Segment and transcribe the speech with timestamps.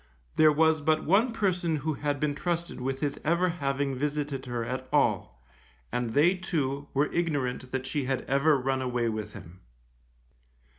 [0.35, 4.65] There was but one person who had been trusted with his ever having visited her
[4.65, 5.39] at all,
[5.91, 9.59] and they too, were ignorant that she had ever run away with him.